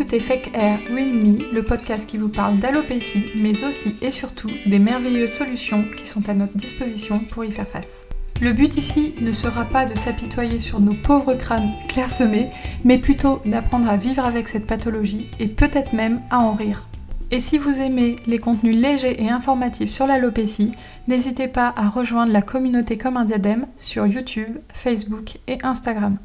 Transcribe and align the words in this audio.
écoutez 0.00 0.20
Fake 0.20 0.52
Air 0.54 0.78
Real 0.88 1.12
Me, 1.12 1.52
le 1.52 1.62
podcast 1.62 2.08
qui 2.08 2.16
vous 2.16 2.30
parle 2.30 2.58
d'alopécie, 2.58 3.26
mais 3.34 3.64
aussi 3.64 3.94
et 4.00 4.10
surtout 4.10 4.48
des 4.64 4.78
merveilleuses 4.78 5.30
solutions 5.30 5.84
qui 5.94 6.06
sont 6.06 6.26
à 6.30 6.32
notre 6.32 6.56
disposition 6.56 7.18
pour 7.18 7.44
y 7.44 7.52
faire 7.52 7.68
face. 7.68 8.06
Le 8.40 8.54
but 8.54 8.78
ici 8.78 9.14
ne 9.20 9.30
sera 9.30 9.66
pas 9.66 9.84
de 9.84 9.94
s'apitoyer 9.98 10.58
sur 10.58 10.80
nos 10.80 10.94
pauvres 10.94 11.34
crânes 11.34 11.74
clairsemés, 11.86 12.48
mais 12.82 12.96
plutôt 12.96 13.42
d'apprendre 13.44 13.90
à 13.90 13.98
vivre 13.98 14.24
avec 14.24 14.48
cette 14.48 14.66
pathologie 14.66 15.28
et 15.38 15.48
peut-être 15.48 15.92
même 15.92 16.22
à 16.30 16.38
en 16.38 16.54
rire. 16.54 16.88
Et 17.30 17.38
si 17.38 17.58
vous 17.58 17.78
aimez 17.78 18.16
les 18.26 18.38
contenus 18.38 18.80
légers 18.80 19.22
et 19.22 19.28
informatifs 19.28 19.90
sur 19.90 20.06
l'alopécie, 20.06 20.72
n'hésitez 21.08 21.46
pas 21.46 21.74
à 21.76 21.90
rejoindre 21.90 22.32
la 22.32 22.40
communauté 22.40 22.96
comme 22.96 23.18
un 23.18 23.26
diadème 23.26 23.66
sur 23.76 24.06
YouTube, 24.06 24.60
Facebook 24.72 25.36
et 25.46 25.58
Instagram. 25.62 26.16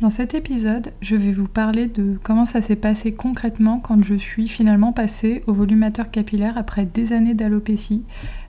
Dans 0.00 0.10
cet 0.10 0.34
épisode, 0.34 0.92
je 1.00 1.16
vais 1.16 1.32
vous 1.32 1.48
parler 1.48 1.88
de 1.88 2.16
comment 2.22 2.46
ça 2.46 2.62
s'est 2.62 2.76
passé 2.76 3.10
concrètement 3.10 3.80
quand 3.80 4.00
je 4.04 4.14
suis 4.14 4.46
finalement 4.46 4.92
passée 4.92 5.42
au 5.48 5.52
volumateur 5.52 6.12
capillaire 6.12 6.56
après 6.56 6.86
des 6.86 7.12
années 7.12 7.34
d'alopécie, 7.34 8.04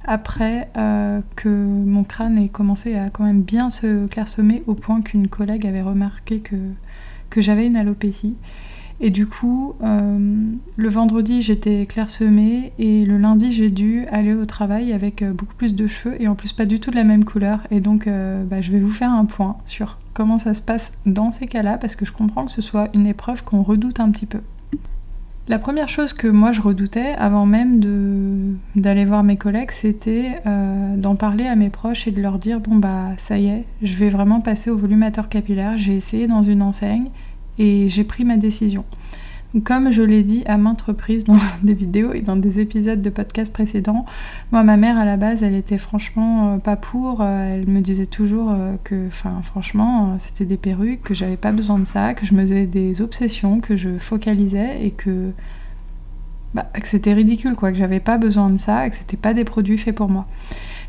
après 0.06 0.70
euh, 0.78 1.22
que 1.36 1.50
mon 1.50 2.04
crâne 2.04 2.38
ait 2.38 2.50
commencé 2.50 2.96
à 2.96 3.10
quand 3.10 3.24
même 3.24 3.42
bien 3.42 3.72
se 3.72 4.06
clairsemer 4.06 4.62
au 4.68 4.76
point 4.76 5.02
qu'une 5.02 5.28
collègue 5.28 5.66
avait 5.66 5.82
remarqué 5.82 6.40
que, 6.40 6.56
j'avais 7.42 7.66
une 7.66 7.78
alopécie. 7.78 8.36
Et 9.02 9.10
du 9.10 9.26
coup, 9.26 9.74
euh, 9.82 10.20
le 10.76 10.90
vendredi, 10.90 11.42
j'étais 11.42 11.88
clairsemée 11.88 12.74
et 12.78 13.06
le 13.06 13.18
lundi, 13.18 13.52
j'ai 13.54 13.72
dû 13.72 14.06
aller 14.12 14.36
au 14.36 14.46
travail 14.46 14.94
avec 14.94 15.24
euh, 15.24 15.34
beaucoup 15.34 15.56
plus 15.56 15.74
de 15.74 15.88
cheveux 15.88 16.22
et 16.22 16.28
en 16.28 16.36
plus 16.36 16.54
pas 16.54 16.66
du 16.66 16.80
tout 16.80 16.92
de 16.92 16.96
la 16.96 17.06
même 17.06 17.26
couleur. 17.26 17.62
Et 17.72 17.80
donc, 17.80 18.08
bah, 18.08 18.62
je 18.62 18.72
vais 18.72 18.80
vous 18.80 18.92
faire 18.92 19.12
un 19.12 19.26
point 19.26 19.58
sur 19.66 19.98
comment 20.20 20.38
ça 20.38 20.54
se 20.54 20.62
passe 20.62 20.92
dans 21.06 21.32
ces 21.32 21.48
cas-là 21.48 21.78
parce 21.78 21.96
que 21.96 22.04
je 22.04 22.12
comprends 22.12 22.44
que 22.44 22.52
ce 22.52 22.62
soit 22.62 22.90
une 22.94 23.08
épreuve 23.08 23.42
qu'on 23.46 23.64
redoute 23.64 24.02
un 24.02 24.12
petit 24.12 24.26
peu. 24.26 24.42
La 25.48 25.60
première 25.60 25.88
chose 25.88 26.12
que 26.12 26.28
moi 26.28 26.52
je 26.52 26.62
redoutais 26.62 27.16
avant 27.18 27.46
même 27.46 28.60
d'aller 28.76 29.06
voir 29.06 29.24
mes 29.24 29.38
collègues, 29.38 29.72
c'était 29.72 30.36
d'en 30.98 31.16
parler 31.16 31.48
à 31.48 31.56
mes 31.56 31.70
proches 31.70 32.06
et 32.06 32.12
de 32.12 32.22
leur 32.22 32.38
dire 32.38 32.60
bon 32.60 32.76
bah 32.76 33.12
ça 33.16 33.38
y 33.38 33.48
est, 33.48 33.64
je 33.82 33.96
vais 33.96 34.10
vraiment 34.10 34.42
passer 34.42 34.70
au 34.70 34.76
volumateur 34.76 35.30
capillaire. 35.30 35.78
J'ai 35.78 35.96
essayé 35.96 36.28
dans 36.28 36.44
une 36.44 36.62
enseigne 36.62 37.12
et 37.58 37.88
j'ai 37.88 38.04
pris 38.04 38.26
ma 38.26 38.36
décision. 38.36 38.84
Comme 39.64 39.90
je 39.90 40.04
l'ai 40.04 40.22
dit 40.22 40.44
à 40.46 40.58
maintes 40.58 40.84
reprises 40.84 41.24
dans 41.24 41.38
des 41.64 41.74
vidéos 41.74 42.14
et 42.14 42.22
dans 42.22 42.36
des 42.36 42.60
épisodes 42.60 43.02
de 43.02 43.10
podcast 43.10 43.52
précédents, 43.52 44.06
moi 44.52 44.62
ma 44.64 44.78
mère 44.78 44.98
à 45.00 45.06
la 45.06 45.18
base 45.18 45.42
elle 45.42 45.56
était 45.56 45.80
franchement 45.80 46.54
euh, 46.54 46.58
pas 46.58 46.76
pour, 46.76 47.22
euh, 47.22 47.56
elle 47.56 47.68
me 47.68 47.82
disait 47.82 48.06
toujours 48.06 48.52
euh, 48.52 48.76
que 48.84 49.08
enfin 49.08 49.42
franchement 49.42 50.18
c'était 50.20 50.46
des 50.46 50.58
perruques, 50.58 51.02
que 51.02 51.16
j'avais 51.16 51.38
pas 51.38 51.52
besoin 51.52 51.80
de 51.80 51.86
ça, 51.86 52.14
que 52.14 52.28
je 52.28 52.36
me 52.36 52.42
faisais 52.42 52.68
des 52.68 53.02
obsessions, 53.02 53.60
que 53.60 53.76
je 53.76 53.98
focalisais 53.98 54.86
et 54.86 54.92
que, 54.92 55.32
bah, 56.54 56.70
que 56.72 56.88
c'était 56.88 57.14
ridicule 57.14 57.56
quoi, 57.56 57.72
que 57.72 57.78
j'avais 57.78 58.00
pas 58.00 58.20
besoin 58.20 58.52
de 58.52 58.58
ça, 58.58 58.86
et 58.86 58.92
que 58.92 58.98
c'était 58.98 59.18
pas 59.18 59.34
des 59.34 59.46
produits 59.46 59.80
faits 59.80 59.96
pour 59.96 60.10
moi. 60.10 60.28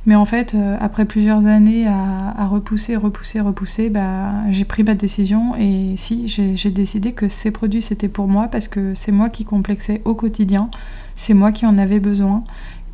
Mais 0.07 0.15
en 0.15 0.25
fait, 0.25 0.55
euh, 0.55 0.77
après 0.81 1.05
plusieurs 1.05 1.47
années 1.47 1.87
à, 1.87 2.47
repousser, 2.47 2.97
repousser, 2.97 3.41
repousser, 3.41 3.91
bah, 3.91 4.33
j'ai 4.51 4.65
pris 4.65 4.83
ma 4.83 4.95
décision 4.95 5.55
et 5.57 5.95
si, 5.97 6.27
j'ai 6.27 6.71
décidé 6.71 7.13
que 7.13 7.29
ces 7.29 7.51
produits 7.51 7.83
c'était 7.83 8.09
pour 8.09 8.27
moi 8.27 8.49
parce 8.49 8.67
que 8.67 8.95
c'est 8.95 9.13
moi 9.13 9.29
qui 9.29 9.45
complexais 9.45 10.01
au 10.05 10.15
quotidien, 10.15 10.71
c'est 11.17 11.35
moi 11.35 11.53
qui 11.53 11.67
en 11.67 11.77
avais 11.79 12.01
besoin 12.01 12.43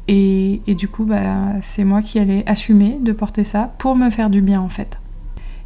et, 0.09 0.61
du 0.67 0.89
coup, 0.89 1.05
bah, 1.05 1.55
c'est 1.61 1.85
moi 1.85 2.03
qui 2.03 2.19
allais 2.19 2.45
assumer 2.47 2.99
de 3.01 3.13
porter 3.13 3.45
ça 3.45 3.75
pour 3.79 3.97
me 3.97 4.11
faire 4.11 4.31
du 4.31 4.41
bien 4.41 4.61
en 4.61 4.69
fait. 4.69 4.99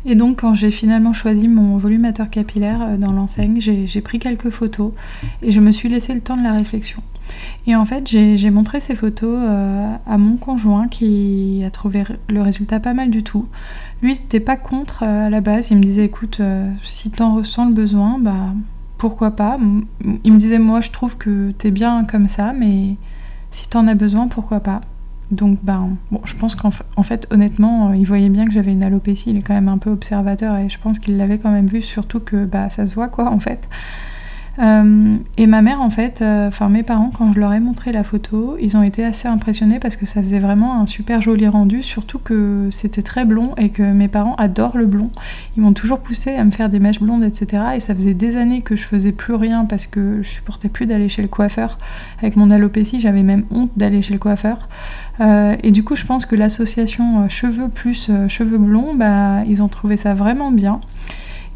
Et 0.06 0.14
donc 0.14 0.40
quand 0.40 0.54
j'ai 0.54 0.70
finalement 0.70 1.12
choisi 1.12 1.46
mon 1.46 1.76
volumateur 1.76 2.30
capillaire 2.30 2.82
euh, 2.82 2.96
dans 2.96 3.12
l'enseigne, 3.12 3.60
j'ai 3.60 4.00
pris 4.00 4.18
quelques 4.18 4.50
photos 4.50 4.92
et 5.42 5.50
je 5.50 5.60
me 5.60 5.72
suis 5.72 5.88
laissé 5.88 6.14
le 6.14 6.20
temps 6.20 6.36
de 6.36 6.42
la 6.42 6.52
réflexion. 6.52 7.02
Et 7.66 7.76
en 7.76 7.84
fait, 7.84 8.08
j'ai 8.08 8.50
montré 8.50 8.80
ces 8.80 8.96
photos 8.96 9.38
euh, 9.40 9.94
à 10.06 10.18
mon 10.18 10.36
conjoint 10.36 10.88
qui 10.88 11.62
a 11.66 11.70
trouvé 11.70 12.04
le 12.28 12.42
résultat 12.42 12.80
pas 12.80 12.94
mal 12.94 13.10
du 13.10 13.22
tout. 13.22 13.46
Lui, 14.02 14.12
n'était 14.12 14.40
pas 14.40 14.56
contre 14.56 15.02
euh, 15.02 15.26
à 15.26 15.30
la 15.30 15.40
base. 15.40 15.70
Il 15.70 15.76
me 15.76 15.82
disait, 15.82 16.04
écoute, 16.04 16.38
euh, 16.40 16.70
si 16.82 17.10
t'en 17.10 17.34
ressens 17.34 17.66
le 17.66 17.74
besoin, 17.74 18.18
bah 18.18 18.54
pourquoi 18.98 19.32
pas? 19.32 19.56
Il 20.24 20.32
me 20.32 20.38
disait, 20.38 20.58
moi, 20.58 20.80
je 20.80 20.90
trouve 20.90 21.16
que 21.16 21.52
t'es 21.52 21.70
bien 21.70 22.04
comme 22.04 22.28
ça, 22.28 22.52
mais 22.52 22.96
si 23.50 23.68
t'en 23.68 23.86
as 23.86 23.94
besoin, 23.94 24.28
pourquoi 24.28 24.60
pas? 24.60 24.80
Donc, 25.30 25.58
ben, 25.62 25.96
je 26.24 26.34
pense 26.34 26.56
qu'en 26.56 26.70
fait, 27.02 27.26
honnêtement, 27.30 27.92
il 27.92 28.04
voyait 28.04 28.28
bien 28.30 28.46
que 28.46 28.52
j'avais 28.52 28.72
une 28.72 28.82
alopécie. 28.82 29.30
Il 29.30 29.36
est 29.36 29.42
quand 29.42 29.54
même 29.54 29.68
un 29.68 29.78
peu 29.78 29.90
observateur 29.90 30.56
et 30.56 30.68
je 30.68 30.78
pense 30.78 30.98
qu'il 30.98 31.16
l'avait 31.16 31.38
quand 31.38 31.52
même 31.52 31.68
vu, 31.68 31.82
surtout 31.82 32.20
que 32.20 32.44
bah, 32.44 32.68
ça 32.68 32.84
se 32.84 32.92
voit, 32.92 33.08
quoi, 33.08 33.30
en 33.30 33.38
fait. 33.38 33.68
Euh, 34.58 35.16
et 35.36 35.46
ma 35.46 35.62
mère, 35.62 35.80
en 35.80 35.90
fait, 35.90 36.20
euh, 36.22 36.48
enfin 36.48 36.68
mes 36.68 36.82
parents, 36.82 37.10
quand 37.16 37.32
je 37.32 37.40
leur 37.40 37.52
ai 37.52 37.60
montré 37.60 37.92
la 37.92 38.04
photo, 38.04 38.56
ils 38.60 38.76
ont 38.76 38.82
été 38.82 39.04
assez 39.04 39.28
impressionnés 39.28 39.78
parce 39.78 39.96
que 39.96 40.06
ça 40.06 40.20
faisait 40.20 40.40
vraiment 40.40 40.80
un 40.80 40.86
super 40.86 41.20
joli 41.20 41.46
rendu, 41.46 41.82
surtout 41.82 42.18
que 42.18 42.68
c'était 42.70 43.02
très 43.02 43.24
blond 43.24 43.54
et 43.56 43.70
que 43.70 43.82
mes 43.82 44.08
parents 44.08 44.34
adorent 44.36 44.76
le 44.76 44.86
blond. 44.86 45.10
Ils 45.56 45.62
m'ont 45.62 45.72
toujours 45.72 46.00
poussé 46.00 46.34
à 46.34 46.44
me 46.44 46.50
faire 46.50 46.68
des 46.68 46.80
mèches 46.80 47.00
blondes, 47.00 47.24
etc. 47.24 47.62
Et 47.76 47.80
ça 47.80 47.94
faisait 47.94 48.14
des 48.14 48.36
années 48.36 48.62
que 48.62 48.76
je 48.76 48.84
faisais 48.84 49.12
plus 49.12 49.34
rien 49.34 49.64
parce 49.64 49.86
que 49.86 50.22
je 50.22 50.28
supportais 50.28 50.68
plus 50.68 50.86
d'aller 50.86 51.08
chez 51.08 51.22
le 51.22 51.28
coiffeur. 51.28 51.78
Avec 52.18 52.36
mon 52.36 52.50
alopécie, 52.50 53.00
j'avais 53.00 53.22
même 53.22 53.44
honte 53.50 53.70
d'aller 53.76 54.02
chez 54.02 54.12
le 54.12 54.18
coiffeur. 54.18 54.68
Euh, 55.20 55.56
et 55.62 55.70
du 55.70 55.84
coup, 55.84 55.96
je 55.96 56.04
pense 56.04 56.26
que 56.26 56.34
l'association 56.34 57.28
cheveux 57.28 57.68
plus 57.68 58.10
cheveux 58.28 58.58
blonds, 58.58 58.94
bah, 58.94 59.44
ils 59.46 59.62
ont 59.62 59.68
trouvé 59.68 59.96
ça 59.96 60.14
vraiment 60.14 60.50
bien. 60.50 60.80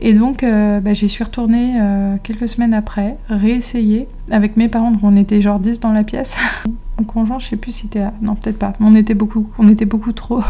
Et 0.01 0.13
donc, 0.13 0.43
euh, 0.43 0.81
bah, 0.81 0.93
j'y 0.93 1.09
suis 1.09 1.25
retournée 1.25 1.79
euh, 1.81 2.17
quelques 2.23 2.49
semaines 2.49 2.75
après, 2.75 3.17
réessayer 3.29 4.09
avec 4.31 4.57
mes 4.57 4.69
parents. 4.69 4.93
on 5.03 5.17
était 5.17 5.41
genre 5.41 5.61
10 5.61 5.81
dans 5.81 5.93
la 5.93 6.05
pièce. 6.05 6.39
Mon 6.99 7.05
conjoint, 7.05 7.39
je 7.39 7.47
sais 7.47 7.57
plus 7.57 7.73
si 7.73 7.83
c'était 7.83 8.01
là. 8.01 8.13
Non, 8.23 8.35
peut-être 8.35 8.59
pas. 8.59 8.73
On 8.81 8.95
était 8.95 9.15
beaucoup. 9.15 9.49
Était 9.69 9.87
trop. 10.15 10.43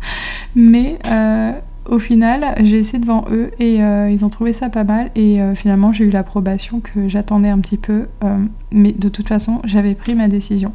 Mais 0.54 0.98
euh, 1.06 1.52
au 1.86 1.98
final, 1.98 2.54
j'ai 2.62 2.78
essayé 2.78 2.98
devant 2.98 3.24
eux 3.30 3.50
et 3.58 3.76
ils 3.76 4.24
ont 4.24 4.28
trouvé 4.28 4.52
ça 4.52 4.70
pas 4.70 4.84
mal. 4.84 5.10
Et 5.14 5.40
finalement, 5.54 5.92
j'ai 5.92 6.04
eu 6.04 6.10
l'approbation 6.10 6.80
que 6.80 7.08
j'attendais 7.08 7.48
un 7.48 7.58
petit 7.58 7.76
peu. 7.76 8.06
Mais 8.72 8.92
de 8.92 9.08
toute 9.08 9.28
façon, 9.28 9.60
j'avais 9.64 9.94
pris 9.94 10.14
ma 10.14 10.28
décision. 10.28 10.72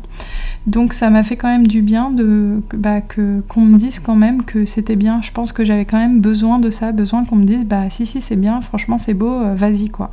Donc 0.67 0.93
ça 0.93 1.09
m'a 1.09 1.23
fait 1.23 1.35
quand 1.35 1.47
même 1.47 1.67
du 1.67 1.81
bien 1.81 2.11
bah, 2.73 3.01
que 3.01 3.41
qu'on 3.41 3.61
me 3.61 3.77
dise 3.77 3.99
quand 3.99 4.15
même 4.15 4.43
que 4.43 4.65
c'était 4.65 4.95
bien. 4.95 5.21
Je 5.21 5.31
pense 5.31 5.51
que 5.51 5.63
j'avais 5.63 5.85
quand 5.85 5.97
même 5.97 6.21
besoin 6.21 6.59
de 6.59 6.69
ça, 6.69 6.91
besoin 6.91 7.23
qu'on 7.25 7.35
me 7.35 7.45
dise 7.45 7.65
bah 7.65 7.89
si 7.89 8.05
si 8.05 8.21
c'est 8.21 8.35
bien, 8.35 8.61
franchement 8.61 8.97
c'est 8.97 9.13
beau, 9.13 9.41
vas-y 9.55 9.89
quoi. 9.89 10.09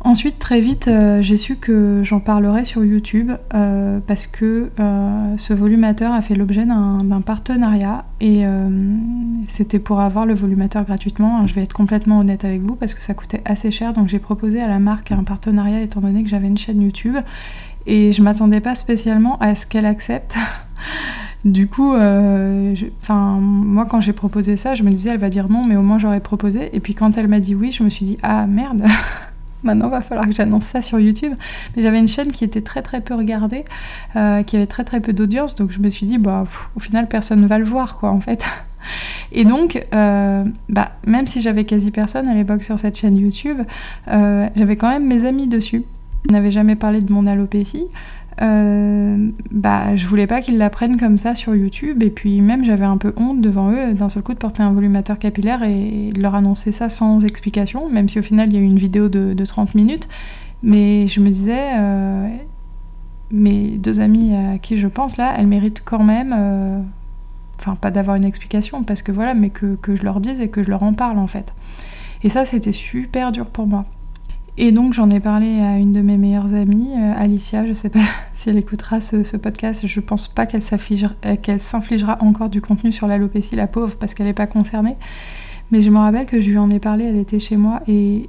Ensuite, 0.00 0.38
très 0.38 0.60
vite, 0.60 0.86
euh, 0.86 1.22
j'ai 1.22 1.36
su 1.36 1.56
que 1.56 2.02
j'en 2.04 2.20
parlerai 2.20 2.64
sur 2.64 2.84
YouTube 2.84 3.32
euh, 3.52 3.98
parce 4.06 4.28
que 4.28 4.70
euh, 4.78 5.36
ce 5.36 5.52
volumateur 5.52 6.12
a 6.12 6.22
fait 6.22 6.36
l'objet 6.36 6.64
d'un 6.64 7.20
partenariat 7.20 8.04
et 8.20 8.44
c'était 9.48 9.78
pour 9.78 10.00
avoir 10.00 10.26
le 10.26 10.34
volumateur 10.34 10.84
gratuitement. 10.84 11.46
Je 11.46 11.54
vais 11.54 11.62
être 11.62 11.72
complètement 11.72 12.20
honnête 12.20 12.44
avec 12.44 12.62
vous 12.62 12.76
parce 12.76 12.94
que 12.94 13.02
ça 13.02 13.14
coûtait 13.14 13.42
assez 13.44 13.70
cher, 13.70 13.92
donc 13.92 14.08
j'ai 14.08 14.18
proposé 14.18 14.60
à 14.60 14.68
la 14.68 14.78
marque 14.78 15.12
un 15.12 15.24
partenariat 15.24 15.80
étant 15.80 16.00
donné 16.00 16.22
que 16.22 16.28
j'avais 16.28 16.48
une 16.48 16.58
chaîne 16.58 16.80
YouTube 16.80 17.16
et 17.86 18.12
je 18.12 18.22
m'attendais 18.22 18.60
pas 18.60 18.74
spécialement 18.74 19.38
à 19.38 19.54
ce 19.54 19.66
qu'elle 19.66 19.86
accepte. 19.86 20.36
Du 21.44 21.68
coup, 21.68 21.94
enfin, 21.94 23.38
moi 23.40 23.86
quand 23.88 24.00
j'ai 24.00 24.12
proposé 24.12 24.56
ça, 24.56 24.74
je 24.74 24.82
me 24.82 24.90
disais 24.90 25.10
elle 25.10 25.20
va 25.20 25.28
dire 25.28 25.48
non, 25.48 25.64
mais 25.64 25.76
au 25.76 25.82
moins 25.82 25.96
j'aurais 25.96 26.18
proposé. 26.18 26.68
Et 26.76 26.80
puis 26.80 26.94
quand 26.94 27.16
elle 27.16 27.28
m'a 27.28 27.38
dit 27.38 27.54
oui, 27.54 27.70
je 27.70 27.84
me 27.84 27.90
suis 27.90 28.04
dit 28.04 28.18
ah 28.24 28.48
merde, 28.48 28.84
Maintenant, 29.64 29.88
va 29.88 30.02
falloir 30.02 30.26
que 30.26 30.32
j'annonce 30.32 30.64
ça 30.64 30.82
sur 30.82 31.00
YouTube. 31.00 31.32
Mais 31.76 31.82
j'avais 31.82 31.98
une 31.98 32.08
chaîne 32.08 32.30
qui 32.30 32.44
était 32.44 32.60
très 32.60 32.82
très 32.82 33.00
peu 33.00 33.14
regardée, 33.14 33.64
euh, 34.16 34.42
qui 34.42 34.56
avait 34.56 34.66
très 34.66 34.84
très 34.84 35.00
peu 35.00 35.12
d'audience, 35.12 35.56
donc 35.56 35.70
je 35.72 35.80
me 35.80 35.88
suis 35.88 36.06
dit, 36.06 36.18
bah, 36.18 36.44
au 36.76 36.80
final, 36.80 37.08
personne 37.08 37.40
ne 37.40 37.46
va 37.46 37.58
le 37.58 37.64
voir, 37.64 37.96
quoi, 37.96 38.10
en 38.10 38.20
fait. 38.20 38.44
Et 39.32 39.44
donc, 39.44 39.84
euh, 39.92 40.44
bah, 40.68 40.92
même 41.06 41.26
si 41.26 41.40
j'avais 41.40 41.64
quasi 41.64 41.90
personne 41.90 42.28
à 42.28 42.34
l'époque 42.34 42.62
sur 42.62 42.78
cette 42.78 42.96
chaîne 42.96 43.16
YouTube, 43.16 43.58
euh, 44.08 44.48
j'avais 44.54 44.76
quand 44.76 44.88
même 44.88 45.06
mes 45.06 45.24
amis 45.24 45.48
dessus. 45.48 45.84
On 46.30 46.50
jamais 46.50 46.76
parlé 46.76 47.00
de 47.00 47.12
mon 47.12 47.26
alopécie, 47.26 47.86
euh, 48.40 49.30
bah, 49.50 49.96
je 49.96 50.06
voulais 50.06 50.28
pas 50.28 50.40
qu'ils 50.40 50.58
l'apprennent 50.58 50.96
comme 50.96 51.18
ça 51.18 51.34
sur 51.34 51.54
YouTube. 51.54 52.02
Et 52.02 52.10
puis 52.10 52.40
même, 52.40 52.64
j'avais 52.64 52.84
un 52.84 52.96
peu 52.96 53.12
honte 53.16 53.40
devant 53.40 53.72
eux 53.72 53.94
d'un 53.94 54.08
seul 54.08 54.22
coup 54.22 54.34
de 54.34 54.38
porter 54.38 54.62
un 54.62 54.72
volumateur 54.72 55.18
capillaire 55.18 55.62
et 55.62 56.12
de 56.14 56.20
leur 56.20 56.34
annoncer 56.34 56.72
ça 56.72 56.88
sans 56.88 57.24
explication, 57.24 57.88
même 57.88 58.08
si 58.08 58.18
au 58.18 58.22
final, 58.22 58.50
il 58.50 58.56
y 58.56 58.58
a 58.58 58.60
eu 58.60 58.64
une 58.64 58.78
vidéo 58.78 59.08
de, 59.08 59.44
30 59.44 59.74
minutes. 59.74 60.08
Mais 60.62 61.06
je 61.08 61.20
me 61.20 61.30
disais, 61.30 61.78
euh, 61.78 62.28
mes 63.30 63.76
deux 63.78 64.00
amies 64.00 64.34
à 64.34 64.58
qui 64.58 64.76
je 64.76 64.88
pense 64.88 65.16
là, 65.16 65.34
elles 65.38 65.46
méritent 65.46 65.82
quand 65.84 66.02
même, 66.02 66.34
euh, 66.36 66.80
enfin 67.58 67.76
pas 67.76 67.90
d'avoir 67.90 68.16
une 68.16 68.24
explication, 68.24 68.82
parce 68.82 69.02
que 69.02 69.12
voilà, 69.12 69.34
mais 69.34 69.50
que, 69.50 69.76
que 69.76 69.94
je 69.94 70.02
leur 70.02 70.20
dise 70.20 70.40
et 70.40 70.48
que 70.48 70.62
je 70.62 70.70
leur 70.70 70.82
en 70.82 70.94
parle 70.94 71.18
en 71.18 71.28
fait. 71.28 71.54
Et 72.24 72.28
ça, 72.28 72.44
c'était 72.44 72.72
super 72.72 73.30
dur 73.30 73.46
pour 73.46 73.68
moi. 73.68 73.84
Et 74.60 74.72
donc 74.72 74.92
j'en 74.92 75.08
ai 75.08 75.20
parlé 75.20 75.60
à 75.60 75.78
une 75.78 75.92
de 75.92 76.00
mes 76.00 76.16
meilleures 76.16 76.52
amies, 76.52 76.90
euh, 76.96 77.12
Alicia, 77.16 77.64
je 77.64 77.72
sais 77.72 77.90
pas 77.90 78.00
si 78.34 78.50
elle 78.50 78.58
écoutera 78.58 79.00
ce, 79.00 79.36
podcast, 79.36 79.86
je 79.86 80.00
pense 80.00 80.26
pas 80.26 80.46
qu'elle 80.46 80.62
euh, 80.62 81.58
s'infligera 81.58 82.18
encore 82.20 82.50
du 82.50 82.60
contenu 82.60 82.90
sur 82.90 83.06
l'alopécie, 83.06 83.54
la 83.54 83.68
pauvre, 83.68 83.94
parce 83.96 84.14
qu'elle 84.14 84.26
n'est 84.26 84.34
pas 84.34 84.48
concernée. 84.48 84.96
Mais 85.70 85.80
je 85.80 85.90
me 85.90 85.98
rappelle 85.98 86.26
que 86.26 86.40
je 86.40 86.50
lui 86.50 86.58
en 86.58 86.70
ai 86.70 86.80
parlé, 86.80 87.04
elle 87.04 87.18
était 87.18 87.38
chez 87.38 87.56
moi, 87.56 87.82
et, 87.86 88.28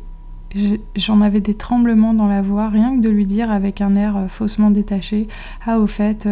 j'en 0.96 1.22
avais 1.22 1.42
des 1.42 1.54
tremblements 1.56 2.14
dans 2.14 2.28
la 2.28 2.44
voix, 2.44 2.70
rien 2.70 2.96
que 2.96 3.02
de 3.02 3.10
lui 3.10 3.26
dire 3.26 3.52
avec 3.52 3.82
un 3.82 3.96
air 3.96 4.16
euh, 4.16 4.28
faussement 4.28 4.70
détaché 4.70 5.28
Ah, 5.66 5.80
au 5.80 5.88
fait, 5.88 6.28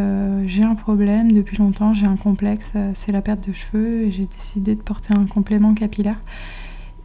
j'ai 0.46 0.64
un 0.64 0.76
problème. 0.76 1.32
Depuis 1.32 1.58
longtemps, 1.58 1.96
j'ai 1.96 2.06
un 2.06 2.18
complexe, 2.18 2.74
c'est 2.94 3.12
la 3.12 3.22
perte 3.22 3.48
de 3.48 3.54
cheveux, 3.54 4.04
et 4.04 4.12
j'ai 4.12 4.26
décidé 4.26 4.76
de 4.76 4.82
porter 4.82 5.16
un 5.16 5.26
complément 5.26 5.74
capillaire. 5.74 6.20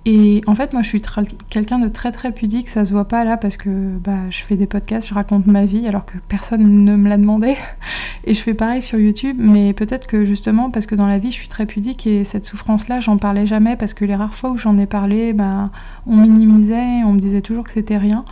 Et 0.04 0.42
en 0.48 0.56
fait, 0.56 0.72
moi, 0.72 0.82
je 0.82 0.88
suis 0.88 1.02
quelqu'un 1.48 1.78
de 1.78 1.88
très 1.88 2.10
très 2.10 2.32
pudique, 2.32 2.68
ça 2.68 2.84
se 2.84 2.92
voit 2.92 3.06
pas 3.06 3.24
là 3.24 3.36
parce 3.36 3.56
que 3.56 3.70
bah, 3.98 4.18
je 4.30 4.42
fais 4.42 4.56
des 4.56 4.66
podcasts, 4.66 5.08
je 5.08 5.14
raconte 5.14 5.46
ma 5.46 5.64
vie 5.64 5.86
alors 5.86 6.04
que 6.04 6.18
personne 6.28 6.84
ne 6.84 6.96
me 6.96 7.08
l'a 7.08 7.18
demandé. 7.18 7.56
Et 8.24 8.34
je 8.34 8.42
fais 8.42 8.54
pareil 8.54 8.82
sur 8.82 8.98
YouTube, 8.98 9.36
mais 9.38 9.72
peut-être 9.72 10.06
que 10.08 10.24
justement 10.24 10.70
parce 10.70 10.86
que 10.86 10.96
dans 10.96 11.06
la 11.06 11.18
vie, 11.18 11.30
je 11.30 11.36
suis 11.36 11.48
très 11.48 11.66
pudique 11.66 12.06
et 12.06 12.24
cette 12.24 12.44
souffrance-là, 12.44 13.00
j'en 13.00 13.16
parlais 13.16 13.46
jamais 13.46 13.76
parce 13.76 13.94
que 13.94 14.04
les 14.04 14.14
rares 14.14 14.34
fois 14.34 14.50
où 14.50 14.56
j'en 14.56 14.78
ai 14.78 14.86
parlé, 14.86 15.32
bah, 15.32 15.70
on 16.06 16.16
minimisait, 16.16 17.02
on 17.04 17.12
me 17.12 17.20
disait 17.20 17.42
toujours 17.42 17.64
que 17.64 17.70
c'était 17.70 17.96
rien. 17.96 18.24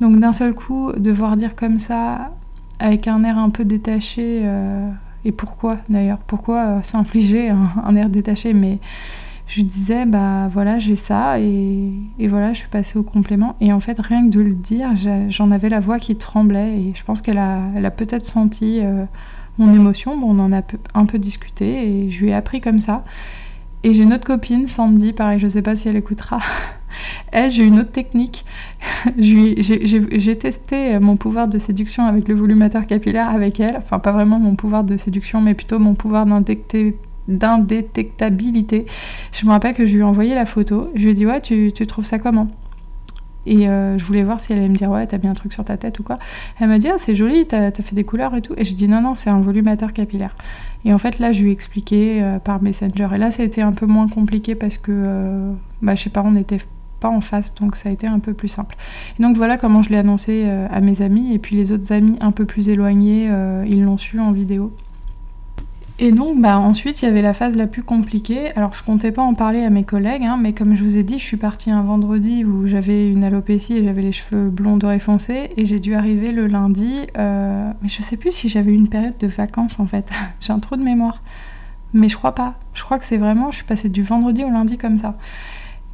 Donc 0.00 0.18
d'un 0.18 0.32
seul 0.32 0.54
coup, 0.54 0.92
devoir 0.96 1.36
dire 1.36 1.54
comme 1.56 1.78
ça, 1.78 2.32
avec 2.78 3.06
un 3.06 3.22
air 3.24 3.38
un 3.38 3.50
peu 3.50 3.64
détaché, 3.64 4.42
euh, 4.44 4.88
et 5.24 5.32
pourquoi 5.32 5.78
d'ailleurs 5.88 6.18
Pourquoi 6.18 6.58
euh, 6.66 6.80
s'infliger 6.82 7.50
un, 7.50 7.94
air 7.94 8.08
détaché 8.08 8.52
mais 8.52 8.80
je 9.46 9.56
lui 9.56 9.64
disais 9.64 10.06
bah 10.06 10.48
voilà 10.50 10.78
j'ai 10.78 10.96
ça 10.96 11.38
et, 11.38 11.92
voilà 12.20 12.52
je 12.52 12.58
suis 12.58 12.68
passée 12.68 12.98
au 12.98 13.02
complément. 13.02 13.56
Et 13.60 13.72
en 13.72 13.80
fait 13.80 13.98
rien 13.98 14.28
que 14.28 14.32
de 14.32 14.40
le 14.40 14.54
dire 14.54 14.90
j'en 15.28 15.50
avais 15.50 15.68
la 15.68 15.80
voix 15.80 15.98
qui 15.98 16.16
tremblait 16.16 16.78
et 16.78 16.92
je 16.94 17.04
pense 17.04 17.20
qu'elle 17.20 17.38
a, 17.38 17.60
elle 17.76 17.86
a 17.86 17.90
peut-être 17.90 18.24
senti 18.24 18.80
euh, 18.82 19.04
mon 19.58 19.72
émotion. 19.74 20.16
Bon, 20.16 20.30
on 20.30 20.38
en 20.38 20.52
a 20.52 20.62
un 20.94 21.06
peu 21.06 21.18
discuté 21.18 22.06
et 22.06 22.10
je 22.10 22.24
lui 22.24 22.30
ai 22.30 22.34
appris 22.34 22.60
comme 22.60 22.80
ça. 22.80 23.04
Et 23.84 23.94
j'ai 23.94 24.04
une 24.04 24.12
autre 24.12 24.24
copine 24.24 24.66
Sandy 24.66 25.12
pareil 25.12 25.38
je 25.38 25.48
sais 25.48 25.62
pas 25.62 25.76
si 25.76 25.88
elle 25.88 25.96
écoutera. 25.96 26.38
Elle 27.32 27.50
j'ai 27.50 27.64
une 27.64 27.80
autre 27.80 27.90
technique. 27.90 28.44
J'ai 29.18 30.38
testé 30.38 30.98
mon 30.98 31.16
pouvoir 31.16 31.48
de 31.48 31.56
séduction 31.56 32.04
avec 32.04 32.28
le 32.28 32.34
volumateur 32.34 32.86
capillaire 32.86 33.30
avec 33.30 33.60
elle. 33.60 33.76
Enfin 33.78 33.98
pas 33.98 34.12
vraiment 34.12 34.38
mon 34.38 34.56
pouvoir 34.56 34.84
de 34.84 34.98
séduction 34.98 35.40
mais 35.40 35.54
plutôt 35.54 35.78
mon 35.78 35.94
pouvoir 35.94 36.26
d'indecter 36.26 36.94
d'indétectabilité. 37.28 38.86
Je 39.32 39.46
me 39.46 39.50
rappelle 39.50 39.74
que 39.74 39.86
je 39.86 39.94
lui 39.94 40.00
ai 40.00 40.04
envoyé 40.04 40.34
la 40.34 40.46
photo. 40.46 40.90
Je 40.94 41.04
lui 41.04 41.10
ai 41.10 41.14
dit 41.14 41.26
Ouais, 41.26 41.40
tu, 41.40 41.72
tu 41.74 41.86
trouves 41.86 42.04
ça 42.04 42.18
comment? 42.18 42.48
Et 43.44 43.68
euh, 43.68 43.98
je 43.98 44.04
voulais 44.04 44.22
voir 44.22 44.40
si 44.40 44.52
elle 44.52 44.58
allait 44.58 44.68
me 44.68 44.76
dire 44.76 44.90
Ouais, 44.90 45.06
t'as 45.06 45.18
bien 45.18 45.30
un 45.30 45.34
truc 45.34 45.52
sur 45.52 45.64
ta 45.64 45.76
tête 45.76 45.98
ou 45.98 46.02
quoi. 46.02 46.18
Elle 46.60 46.68
m'a 46.68 46.78
dit 46.78 46.88
Ah, 46.88 46.98
c'est 46.98 47.14
joli, 47.14 47.46
t'as 47.46 47.66
as 47.66 47.72
fait 47.72 47.94
des 47.94 48.04
couleurs 48.04 48.34
et 48.34 48.42
tout. 48.42 48.54
Et 48.56 48.64
je 48.64 48.74
dis 48.74 48.88
Non, 48.88 49.00
non, 49.00 49.14
c'est 49.14 49.30
un 49.30 49.40
volumateur 49.40 49.92
capillaire. 49.92 50.36
Et 50.84 50.92
en 50.92 50.98
fait, 50.98 51.18
là, 51.18 51.32
je 51.32 51.42
lui 51.42 51.50
ai 51.50 51.52
expliqué 51.52 52.22
euh, 52.22 52.38
par 52.38 52.62
Messenger. 52.62 53.08
Et 53.14 53.18
là, 53.18 53.28
été 53.36 53.62
un 53.62 53.72
peu 53.72 53.86
moins 53.86 54.08
compliqué 54.08 54.54
parce 54.54 54.76
que, 54.76 54.92
euh, 54.92 55.52
bah, 55.80 55.94
je 55.94 56.02
sais 56.02 56.10
pas, 56.10 56.22
on 56.24 56.32
n'était 56.32 56.58
pas 57.00 57.08
en 57.08 57.20
face, 57.20 57.54
donc 57.56 57.74
ça 57.74 57.88
a 57.88 57.92
été 57.92 58.06
un 58.06 58.20
peu 58.20 58.32
plus 58.32 58.46
simple. 58.46 58.76
Et 59.18 59.22
donc 59.22 59.36
voilà 59.36 59.56
comment 59.56 59.82
je 59.82 59.90
l'ai 59.90 59.96
annoncé 59.96 60.48
à 60.48 60.80
mes 60.80 61.02
amis. 61.02 61.34
Et 61.34 61.40
puis 61.40 61.56
les 61.56 61.72
autres 61.72 61.92
amis 61.92 62.16
un 62.20 62.30
peu 62.30 62.44
plus 62.44 62.68
éloignés, 62.68 63.28
ils 63.66 63.82
l'ont 63.82 63.98
su 63.98 64.20
en 64.20 64.30
vidéo. 64.30 64.72
Et 66.04 66.10
donc, 66.10 66.40
bah, 66.40 66.58
ensuite, 66.58 67.00
il 67.00 67.04
y 67.04 67.08
avait 67.08 67.22
la 67.22 67.32
phase 67.32 67.54
la 67.54 67.68
plus 67.68 67.84
compliquée. 67.84 68.50
Alors, 68.56 68.74
je 68.74 68.82
comptais 68.82 69.12
pas 69.12 69.22
en 69.22 69.34
parler 69.34 69.62
à 69.62 69.70
mes 69.70 69.84
collègues, 69.84 70.24
hein, 70.24 70.36
mais 70.36 70.52
comme 70.52 70.74
je 70.74 70.82
vous 70.82 70.96
ai 70.96 71.04
dit, 71.04 71.16
je 71.20 71.24
suis 71.24 71.36
partie 71.36 71.70
un 71.70 71.84
vendredi 71.84 72.44
où 72.44 72.66
j'avais 72.66 73.08
une 73.08 73.22
alopécie 73.22 73.76
et 73.76 73.84
j'avais 73.84 74.02
les 74.02 74.10
cheveux 74.10 74.50
blonds 74.50 74.76
dorés 74.78 74.98
foncés, 74.98 75.50
et 75.56 75.64
j'ai 75.64 75.78
dû 75.78 75.94
arriver 75.94 76.32
le 76.32 76.48
lundi. 76.48 77.06
Euh, 77.16 77.70
mais 77.80 77.88
je 77.88 78.02
sais 78.02 78.16
plus 78.16 78.32
si 78.32 78.48
j'avais 78.48 78.74
une 78.74 78.88
période 78.88 79.16
de 79.20 79.28
vacances 79.28 79.78
en 79.78 79.86
fait. 79.86 80.10
J'ai 80.40 80.52
un 80.52 80.58
trou 80.58 80.74
de 80.74 80.82
mémoire. 80.82 81.22
Mais 81.92 82.08
je 82.08 82.16
crois 82.16 82.34
pas. 82.34 82.54
Je 82.74 82.82
crois 82.82 82.98
que 82.98 83.04
c'est 83.04 83.16
vraiment, 83.16 83.52
je 83.52 83.58
suis 83.58 83.64
passée 83.64 83.88
du 83.88 84.02
vendredi 84.02 84.42
au 84.42 84.50
lundi 84.50 84.78
comme 84.78 84.98
ça. 84.98 85.14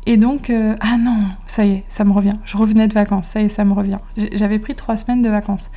Et 0.06 0.16
donc, 0.16 0.48
euh, 0.48 0.74
ah 0.80 0.96
non, 0.96 1.18
ça 1.46 1.66
y 1.66 1.72
est, 1.72 1.84
ça 1.86 2.06
me 2.06 2.12
revient. 2.12 2.36
Je 2.46 2.56
revenais 2.56 2.88
de 2.88 2.94
vacances, 2.94 3.28
ça 3.28 3.42
y 3.42 3.44
est, 3.44 3.48
ça 3.50 3.66
me 3.66 3.74
revient. 3.74 3.98
J'avais 4.32 4.58
pris 4.58 4.74
trois 4.74 4.96
semaines 4.96 5.20
de 5.20 5.28
vacances. 5.28 5.68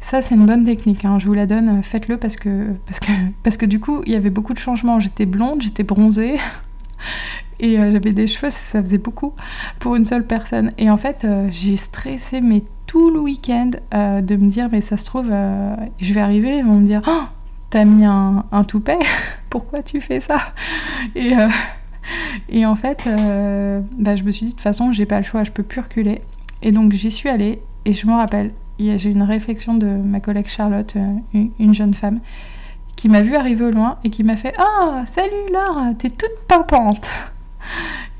Ça, 0.00 0.22
c'est 0.22 0.36
une 0.36 0.46
bonne 0.46 0.64
technique, 0.64 1.04
hein. 1.04 1.18
je 1.18 1.26
vous 1.26 1.34
la 1.34 1.46
donne, 1.46 1.82
faites-le 1.82 2.18
parce 2.18 2.36
que, 2.36 2.68
parce, 2.86 3.00
que, 3.00 3.10
parce 3.42 3.56
que 3.56 3.66
du 3.66 3.80
coup, 3.80 4.02
il 4.06 4.12
y 4.12 4.16
avait 4.16 4.30
beaucoup 4.30 4.54
de 4.54 4.58
changements. 4.58 5.00
J'étais 5.00 5.26
blonde, 5.26 5.60
j'étais 5.60 5.82
bronzée, 5.82 6.38
et 7.60 7.78
euh, 7.78 7.90
j'avais 7.92 8.12
des 8.12 8.26
cheveux, 8.26 8.50
ça 8.50 8.82
faisait 8.82 8.98
beaucoup 8.98 9.34
pour 9.78 9.96
une 9.96 10.04
seule 10.04 10.26
personne. 10.26 10.70
Et 10.78 10.90
en 10.90 10.96
fait, 10.96 11.24
euh, 11.24 11.48
j'ai 11.50 11.76
stressé 11.76 12.40
mais 12.40 12.62
tout 12.86 13.10
le 13.10 13.20
week-end 13.20 13.70
euh, 13.92 14.20
de 14.20 14.36
me 14.36 14.48
dire, 14.48 14.68
mais 14.70 14.80
ça 14.80 14.96
se 14.96 15.04
trouve, 15.04 15.26
je 15.26 16.14
vais 16.14 16.20
arriver, 16.20 16.58
ils 16.58 16.64
vont 16.64 16.78
me 16.78 16.86
dire, 16.86 17.02
oh, 17.06 17.24
t'as 17.70 17.84
mis 17.84 18.04
un, 18.04 18.44
un 18.50 18.64
toupet, 18.64 18.98
pourquoi 19.50 19.82
tu 19.82 20.00
fais 20.00 20.20
ça? 20.20 20.38
Et, 21.14 21.34
et 22.48 22.64
en 22.64 22.76
fait, 22.76 23.06
bah, 23.98 24.16
je 24.16 24.22
me 24.22 24.30
suis 24.30 24.46
dit, 24.46 24.52
de 24.52 24.56
toute 24.56 24.62
façon, 24.62 24.92
j'ai 24.92 25.04
pas 25.04 25.18
le 25.18 25.24
choix, 25.24 25.44
je 25.44 25.50
peux 25.50 25.62
plus 25.62 25.82
reculer. 25.82 26.22
Et 26.62 26.72
donc 26.72 26.92
j'y 26.92 27.10
suis 27.10 27.28
allée, 27.28 27.60
et 27.84 27.92
je 27.92 28.06
me 28.06 28.12
rappelle, 28.12 28.52
j'ai 28.78 29.10
une 29.10 29.22
réflexion 29.22 29.74
de 29.74 29.86
ma 29.86 30.20
collègue 30.20 30.48
Charlotte, 30.48 30.94
euh, 30.96 31.44
une 31.58 31.74
jeune 31.74 31.94
femme, 31.94 32.20
qui 32.96 33.08
m'a 33.08 33.22
vu 33.22 33.36
arriver 33.36 33.64
au 33.64 33.70
loin 33.70 33.98
et 34.04 34.10
qui 34.10 34.24
m'a 34.24 34.36
fait 34.36 34.54
Ah, 34.58 35.04
salut 35.06 35.52
Laure, 35.52 35.96
t'es 35.98 36.10
toute 36.10 36.46
pimpante 36.48 37.10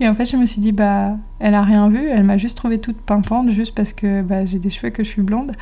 Et 0.01 0.09
en 0.09 0.15
fait, 0.15 0.25
je 0.25 0.37
me 0.37 0.47
suis 0.47 0.61
dit 0.61 0.73
Bah, 0.73 1.17
elle 1.39 1.55
a 1.55 1.63
rien 1.63 1.89
vu, 1.89 2.07
elle 2.09 2.25
m'a 2.25 2.37
juste 2.37 2.57
trouvée 2.57 2.79
toute 2.79 3.01
pimpante, 3.01 3.51
juste 3.51 3.75
parce 3.75 3.93
que 3.93 4.23
bah, 4.23 4.47
j'ai 4.47 4.59
des 4.59 4.71
cheveux, 4.71 4.91
que 4.91 5.03
je 5.03 5.09
suis 5.09 5.23
blonde. 5.23 5.53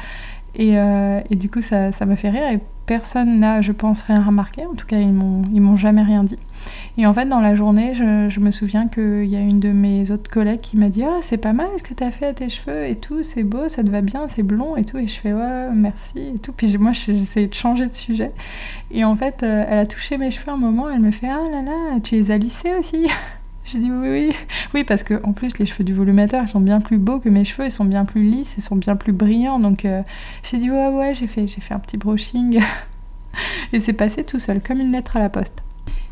Et, 0.57 0.79
euh, 0.79 1.21
et 1.31 1.37
du 1.37 1.51
coup, 1.51 1.61
ça 1.61 1.91
m'a 2.07 2.17
fait 2.17 2.31
rire 2.31 2.49
et 2.51 2.61
personne 2.87 3.41
n'a, 3.41 3.61
je 3.61 3.73
pense, 3.73 4.03
rien 4.03 4.23
remarqué. 4.23 4.65
En 4.65 4.75
tout 4.75 4.87
cas, 4.87 4.99
ils 4.99 5.13
m'ont, 5.13 5.43
ils 5.53 5.61
m'ont 5.61 5.77
jamais 5.77 6.03
rien 6.03 6.25
dit. 6.25 6.39
Et 6.97 7.07
en 7.07 7.13
fait, 7.13 7.27
dans 7.27 7.41
la 7.41 7.55
journée, 7.55 7.93
je, 7.95 8.41
me 8.41 8.51
souviens 8.51 8.89
qu'il 8.89 9.27
y 9.27 9.37
a 9.37 9.41
une 9.41 9.61
de 9.61 9.69
mes 9.69 10.11
autres 10.11 10.31
collègues 10.31 10.61
qui 10.61 10.79
m'a 10.79 10.89
dit 10.89 11.03
Ah, 11.05 11.19
c'est 11.21 11.37
pas 11.39 11.53
mal 11.53 11.69
ce 11.77 11.83
que 11.83 11.93
tu 11.93 12.03
as 12.03 12.11
fait 12.11 12.27
à 12.27 12.33
tes 12.33 12.49
cheveux 12.49 12.87
et 12.87 12.97
tout, 12.97 13.23
c'est 13.23 13.43
beau, 13.43 13.69
ça 13.69 13.83
te 13.83 13.91
va 13.91 14.01
bien, 14.01 14.29
c'est 14.29 14.43
blond 14.43 14.77
et 14.77 14.85
tout. 14.85 14.99
Et 14.99 15.07
je 15.07 15.21
fais 15.21 15.33
Ouais, 15.33 15.69
merci 15.75 16.19
et 16.35 16.39
tout. 16.39 16.53
Puis 16.53 16.79
moi, 16.79 16.93
j'essayais 16.93 17.49
de 17.49 17.55
changer 17.55 17.87
de 17.87 17.95
sujet. 17.95 18.33
Et 18.91 19.05
en 19.05 19.17
fait, 19.17 19.43
euh, 19.43 19.65
elle 19.69 19.79
a 19.79 19.87
touché 19.87 20.17
mes 20.17 20.31
cheveux 20.31 20.51
un 20.51 20.57
moment, 20.57 20.89
elle 20.89 21.01
me 21.01 21.11
fait 21.11 21.29
Ah 21.29 21.51
là 21.51 21.63
là, 21.63 22.01
tu 22.03 22.15
les 22.15 22.31
as 22.31 22.39
lissés 22.39 22.73
aussi? 22.79 23.09
J'ai 23.67 23.81
dit 23.81 23.91
oui, 23.91 24.33
oui, 24.75 24.85
parce 24.85 25.03
que 25.03 25.21
en 25.25 25.33
plus 25.33 25.59
les 25.59 25.67
cheveux 25.67 25.83
du 25.83 25.93
volumateur 25.93 26.41
ils 26.41 26.49
sont 26.49 26.61
bien 26.61 26.81
plus 26.81 26.99
beaux 26.99 27.19
que 27.19 27.29
mes 27.29 27.45
cheveux, 27.45 27.67
ils 27.67 27.71
sont 27.71 27.85
bien 27.85 28.05
plus 28.05 28.23
lisses, 28.23 28.55
ils 28.57 28.63
sont 28.63 28.77
bien 28.77 28.95
plus 28.95 29.13
brillants. 29.13 29.59
Donc 29.59 29.85
euh, 29.85 30.03
j'ai 30.45 30.59
dit 30.59 30.71
ouais, 30.71 30.89
ouais, 30.89 31.15
j'ai 31.15 31.27
fait, 31.27 31.49
j'ai 31.49 31.61
fait 31.61 31.75
un 31.75 31.81
petit 31.81 31.97
brushing 31.97 32.61
et 33.73 33.81
c'est 33.81 33.93
passé 33.93 34.23
tout 34.23 34.39
seul, 34.39 34.63
comme 34.63 34.81
une 34.81 34.93
lettre 34.93 35.17
à 35.17 35.19
la 35.19 35.29
poste. 35.29 35.65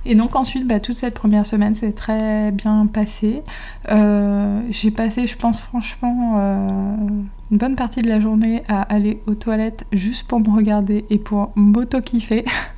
Et 0.07 0.17
donc 0.17 0.35
ensuite, 0.37 0.67
bah, 0.67 0.81
toute 0.81 0.97
cette 0.97 1.15
première 1.15 1.47
semaine, 1.47 1.75
c'est 1.77 1.93
très 1.93 2.51
bien 2.51 2.87
passé. 2.87 3.43
Euh, 3.91 4.61
j'ai 4.71 4.91
passé, 4.91 5.27
je 5.27 5.37
pense 5.37 5.63
franchement, 5.63 6.35
euh, 6.39 6.97
une 7.53 7.57
bonne 7.57 7.77
partie 7.77 8.03
de 8.03 8.09
la 8.09 8.19
journée 8.21 8.65
à 8.69 8.83
aller 8.83 9.23
aux 9.27 9.35
toilettes 9.35 9.87
juste 9.93 10.27
pour 10.27 10.41
me 10.41 10.51
regarder 10.51 11.05
et 11.09 11.19
pour 11.19 11.53
m'auto-kiffer. 11.55 12.45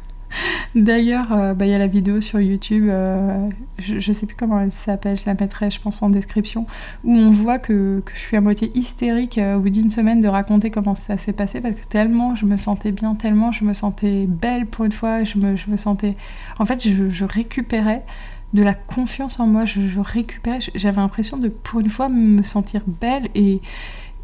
D'ailleurs, 0.74 1.32
euh, 1.32 1.54
bah, 1.54 1.66
il 1.66 1.70
y 1.70 1.74
a 1.74 1.78
la 1.78 1.86
vidéo 1.86 2.20
sur 2.20 2.40
YouTube, 2.40 2.86
euh, 2.88 3.48
je, 3.78 4.12
sais 4.12 4.26
plus 4.26 4.36
comment 4.36 4.60
elle 4.60 4.72
s'appelle, 4.72 5.16
je 5.16 5.24
la 5.26 5.34
mettrai, 5.34 5.70
je 5.70 5.80
pense, 5.80 6.02
en 6.02 6.10
description, 6.10 6.66
où 7.04 7.12
on 7.12 7.30
voit 7.30 7.58
que, 7.58 8.02
je 8.12 8.18
suis 8.18 8.36
à 8.36 8.40
moitié 8.40 8.70
hystérique 8.74 9.38
euh, 9.38 9.56
au 9.56 9.60
bout 9.60 9.70
d'une 9.70 9.90
semaine 9.90 10.20
de 10.20 10.28
raconter 10.28 10.70
comment 10.70 10.94
ça 10.94 11.16
s'est 11.16 11.32
passé, 11.32 11.60
parce 11.60 11.74
que 11.74 11.86
tellement 11.86 12.34
je 12.34 12.46
me 12.46 12.56
sentais 12.56 12.92
bien, 12.92 13.14
tellement 13.14 13.52
je 13.52 13.64
me 13.64 13.72
sentais 13.72 14.26
belle 14.26 14.66
pour 14.66 14.84
une 14.84 14.92
fois, 14.92 15.24
je 15.24 15.38
me, 15.38 15.76
sentais... 15.76 16.14
En 16.58 16.66
fait, 16.66 16.86
je, 16.86 17.24
récupérais 17.24 18.04
de 18.52 18.62
la 18.62 18.74
confiance 18.74 19.40
en 19.40 19.46
moi, 19.46 19.64
je 19.64 20.00
récupérais, 20.00 20.58
j'avais 20.74 21.00
l'impression 21.00 21.36
de, 21.36 21.48
pour 21.48 21.80
une 21.80 21.88
fois, 21.88 22.08
me 22.08 22.42
sentir 22.42 22.82
belle 22.86 23.28
et 23.34 23.60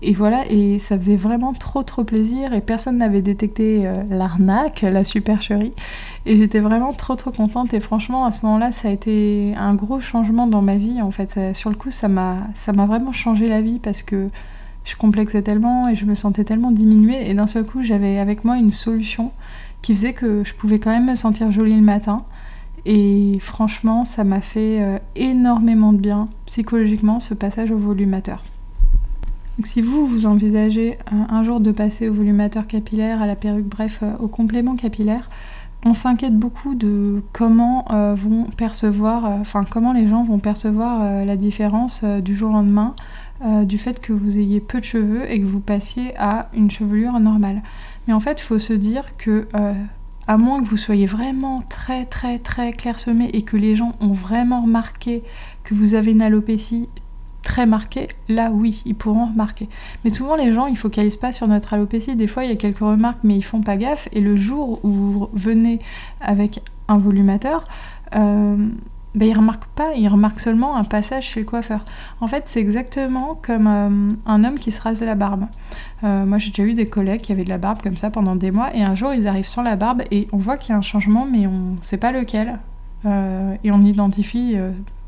et 0.03 0.15
voilà, 0.15 0.45
et 0.51 0.81
ça 0.81 0.99
faisait 0.99 1.17
vraiment 1.17 1.53
trop 1.53 1.85
trop 1.85 2.03
plaisir 2.03 2.53
et 2.55 2.61
personne 2.61 2.99
n'avait 2.99 3.23
détecté 3.23 3.87
euh, 3.87 4.03
l'arnaque, 4.11 4.83
la 4.83 5.05
supercherie. 5.05 5.73
Et 6.27 6.37
j'étais 6.37 6.59
vraiment 6.59 6.93
trop 6.93 7.15
trop 7.15 7.31
contente 7.31 7.73
et 7.73 7.81
franchement 7.81 8.25
à 8.25 8.33
ce 8.33 8.45
moment-là 8.45 8.73
ça 8.73 8.89
a 8.89 8.91
été 8.91 9.55
un 9.57 9.75
gros 9.75 10.01
changement 10.01 10.49
dans 10.49 10.63
ma 10.63 10.77
vie 10.77 11.01
en 11.01 11.13
fait. 11.13 11.39
sur 11.55 11.71
le 11.71 11.77
coup 11.77 11.91
ça 11.93 12.09
m'a 12.09 12.47
vraiment 12.67 13.13
changé 13.13 13.47
la 13.47 13.63
vie 13.63 13.79
parce 13.79 14.03
que 14.03 14.29
je 14.85 14.97
complexais 14.97 15.43
tellement 15.43 15.89
et 15.89 15.95
je 15.95 16.05
me 16.05 16.15
sentais 16.15 16.45
tellement 16.45 16.73
diminuée 16.73 17.31
et 17.31 17.35
d'un 17.35 17.47
seul 17.47 17.65
coup 17.65 17.83
j'avais 17.83 18.19
avec 18.19 18.45
moi 18.45 18.57
une 18.57 18.71
solution 18.71 19.31
qui 19.83 19.95
faisait 19.95 20.13
que 20.15 20.43
je 20.45 20.55
pouvais 20.55 20.79
quand 20.79 20.91
même 20.91 21.07
me 21.07 21.15
sentir 21.15 21.53
jolie 21.53 21.77
le 21.77 21.83
matin. 21.83 22.25
Et 22.87 23.39
franchement 23.41 24.05
ça 24.05 24.25
m'a 24.25 24.41
fait 24.41 24.83
euh, 24.83 24.99
énormément 25.15 25.93
de 25.93 25.99
bien 25.99 26.29
psychologiquement 26.47 27.21
ce 27.21 27.35
passage 27.35 27.71
au 27.71 27.79
volumateur. 27.79 28.43
Donc 29.59 29.67
si 29.67 29.83
vous, 29.83 30.07
vous 30.07 30.25
envisagez 30.25 30.97
un, 31.11 31.43
jour 31.43 31.61
de 31.61 31.73
passer 31.73 32.09
au 32.09 32.15
volumateur 32.15 32.67
capillaire, 32.67 33.21
à 33.21 33.27
la 33.27 33.37
perruque, 33.37 33.67
bref, 33.67 34.01
euh, 34.03 34.13
au 34.19 34.29
complément 34.29 34.77
capillaire, 34.77 35.29
on 35.85 35.93
s'inquiète 35.93 36.37
beaucoup 36.37 36.75
de 36.75 37.23
comment 37.33 37.85
euh, 37.93 38.15
vont 38.15 38.45
percevoir, 38.45 39.27
euh, 39.27 39.29
enfin 39.41 39.65
comment 39.71 39.93
les 39.93 40.09
gens 40.09 40.23
vont 40.23 40.39
percevoir 40.39 41.25
la 41.25 41.37
différence 41.37 42.03
du 42.05 42.35
jour 42.35 42.51
au 42.51 42.55
lendemain 42.55 42.95
du 43.65 43.77
fait 43.77 44.01
que 44.01 44.13
vous 44.13 44.39
ayez 44.39 44.61
peu 44.61 44.79
de 44.79 44.85
cheveux 44.85 45.29
et 45.29 45.41
que 45.41 45.45
vous 45.45 45.59
passiez 45.59 46.15
à 46.17 46.49
une 46.55 46.71
chevelure 46.71 47.19
normale. 47.19 47.63
Mais 48.07 48.15
en 48.15 48.21
fait, 48.21 48.41
il 48.41 48.45
faut 48.45 48.61
se 48.61 48.73
dire 48.73 49.17
que 49.17 49.49
à 50.29 50.37
moins 50.37 50.63
que 50.63 50.69
vous 50.69 50.77
soyez 50.77 51.07
vraiment 51.07 51.61
très 51.69 52.05
très 52.05 52.39
très 52.39 52.73
clairsemé 52.73 53.31
et 53.33 53.43
que 53.43 53.57
les 53.57 53.75
gens 53.75 53.95
ont 54.01 54.13
vraiment 54.13 54.63
remarqué 54.63 55.25
que 55.65 55.75
vous 55.75 55.95
avez 55.95 56.13
une 56.13 56.23
alopécie 56.23 56.89
très 57.53 57.67
marqué, 57.67 58.09
là 58.31 58.51
oui, 58.51 58.81
ils 58.87 58.95
pourront 58.95 59.27
remarquer. 59.27 59.69
Mais 60.05 60.11
souvent 60.11 60.37
les 60.37 60.55
gens, 60.55 60.69
ils 60.69 60.79
focalisent 60.79 61.19
pas 61.19 61.33
sur 61.33 61.47
notre 61.47 61.75
alopécie. 61.75 62.17
Des 62.17 62.27
fois, 62.27 62.45
il 62.45 62.49
y 62.49 62.53
a 62.53 62.57
quelques 62.57 62.79
remarques, 62.79 63.19
mais 63.25 63.37
ils 63.37 63.45
font 63.45 63.61
pas 63.61 63.77
gaffe. 63.77 64.09
Et 64.13 64.23
le 64.23 64.37
jour 64.37 64.83
où 64.85 64.89
vous 64.89 65.29
venez 65.35 65.79
avec 66.23 66.63
un 66.89 66.97
volumateur, 66.97 67.65
euh, 68.15 68.57
ben, 69.15 69.29
ils 69.29 69.37
remarquent 69.37 69.69
pas, 69.75 69.93
ils 69.95 70.09
remarquent 70.09 70.41
seulement 70.41 70.77
un 70.77 70.85
passage 70.85 71.25
chez 71.25 71.41
le 71.41 71.45
coiffeur. 71.45 71.85
En 72.23 72.27
fait, 72.27 72.45
c'est 72.47 72.61
exactement 72.61 73.39
comme 73.43 73.67
euh, 73.67 74.15
un 74.25 74.45
homme 74.45 74.59
qui 74.59 74.71
se 74.71 74.81
rase 74.81 75.03
la 75.03 75.15
barbe. 75.15 75.45
Euh, 76.05 76.25
moi, 76.25 76.39
j'ai 76.39 76.53
déjà 76.53 76.63
eu 76.63 76.73
des 76.73 76.87
collègues 76.87 77.21
qui 77.21 77.33
avaient 77.33 77.45
de 77.45 77.51
la 77.51 77.59
barbe 77.59 77.83
comme 77.83 77.99
ça 77.99 78.11
pendant 78.11 78.35
des 78.35 78.51
mois, 78.51 78.75
et 78.75 78.83
un 78.83 78.95
jour, 78.95 79.13
ils 79.13 79.29
arrivent 79.29 79.47
sans 79.47 79.63
la 79.63 79.77
barbe, 79.77 80.05
et 80.11 80.27
on 80.33 80.39
voit 80.39 80.57
qu'il 80.57 80.71
y 80.71 80.73
a 80.73 80.79
un 80.79 80.81
changement, 80.81 81.27
mais 81.31 81.47
on 81.47 81.77
sait 81.83 81.99
pas 81.99 82.13
lequel. 82.13 82.59
et 83.05 83.71
on 83.71 83.83
identifie 83.83 84.57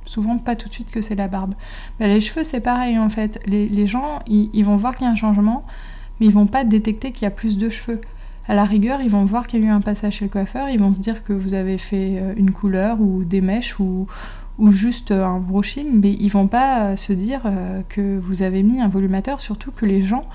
souvent 0.04 0.38
pas 0.38 0.56
tout 0.56 0.68
de 0.68 0.74
suite 0.74 0.90
que 0.90 1.00
c'est 1.00 1.14
la 1.14 1.28
barbe. 1.28 1.54
Ben, 1.98 2.08
les 2.08 2.20
cheveux, 2.20 2.44
c'est 2.44 2.60
pareil 2.60 2.98
en 2.98 3.10
fait. 3.10 3.40
Les, 3.46 3.86
gens, 3.86 4.20
ils, 4.26 4.64
vont 4.64 4.76
voir 4.76 4.94
qu'il 4.94 5.06
y 5.06 5.08
a 5.08 5.12
un 5.12 5.16
changement, 5.16 5.64
mais 6.20 6.26
ils 6.26 6.32
vont 6.32 6.46
pas 6.46 6.64
détecter 6.64 7.12
qu'il 7.12 7.24
y 7.24 7.26
a 7.26 7.30
plus 7.30 7.58
de 7.58 7.68
cheveux. 7.68 8.00
À 8.46 8.54
la 8.54 8.64
rigueur, 8.64 9.00
ils 9.00 9.10
vont 9.10 9.24
voir 9.24 9.46
qu'il 9.46 9.60
y 9.60 9.64
a 9.64 9.66
eu 9.66 9.70
un 9.70 9.80
passage 9.80 10.14
chez 10.16 10.26
le 10.26 10.30
coiffeur, 10.30 10.68
ils 10.68 10.78
vont 10.78 10.94
se 10.94 11.00
dire 11.00 11.22
que 11.22 11.32
vous 11.32 11.54
avez 11.54 11.78
fait 11.78 12.18
euh, 12.18 12.34
une 12.36 12.50
couleur 12.50 13.00
ou 13.00 13.24
des 13.24 13.40
mèches 13.40 13.80
ou, 13.80 14.06
ou 14.58 14.70
juste 14.70 15.12
euh, 15.12 15.24
un 15.24 15.38
brushing, 15.38 15.88
mais 15.94 16.12
ils 16.12 16.28
vont 16.28 16.46
pas 16.46 16.82
euh, 16.82 16.96
se 16.96 17.14
dire 17.14 17.42
que 17.88 18.18
vous 18.18 18.42
avez 18.42 18.62
mis 18.62 18.82
un 18.82 18.88
volumateur, 18.88 19.40
surtout 19.40 19.70
que 19.70 19.86
les 19.86 20.02
gens 20.02 20.26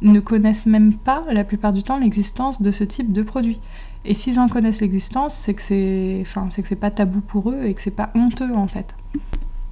ne 0.00 0.18
connaissent 0.18 0.66
même 0.66 0.94
pas 0.94 1.22
la 1.30 1.44
plupart 1.44 1.72
du 1.72 1.84
temps 1.84 1.98
l'existence 1.98 2.60
de 2.60 2.70
ce 2.72 2.82
type 2.82 3.12
de 3.12 3.22
produit. 3.22 3.60
Et 4.04 4.14
s'ils 4.14 4.40
en 4.40 4.48
connaissent 4.48 4.80
l'existence, 4.80 5.34
c'est 5.34 5.54
que 5.54 5.62
c'est 5.62 6.18
enfin, 6.22 6.48
c'est 6.50 6.74
pas 6.74 6.90
tabou 6.90 7.20
pour 7.20 7.50
eux 7.50 7.62
et 7.64 7.74
que 7.74 7.80
c'est 7.80 7.94
pas 7.94 8.10
honteux 8.16 8.52
en 8.54 8.66
fait. 8.66 8.96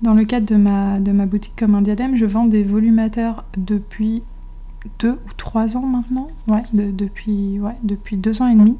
Dans 0.03 0.15
le 0.15 0.25
cadre 0.25 0.47
de 0.47 0.57
ma, 0.57 0.99
de 0.99 1.13
ma 1.13 1.27
boutique 1.27 1.55
comme 1.57 1.75
un 1.75 1.83
diadème, 1.83 2.17
je 2.17 2.27
vends 2.27 2.47
des 2.47 2.63
volumateurs 2.63 3.45
depuis 3.57 4.23
deux 4.99 5.19
ou 5.27 5.33
trois 5.37 5.77
ans 5.77 5.87
maintenant. 5.87 6.27
Ouais, 6.49 6.63
depuis, 6.73 7.61
ouais, 7.61 7.77
depuis 7.83 8.17
deux 8.17 8.41
ans 8.41 8.49
et 8.49 8.55
demi. 8.55 8.79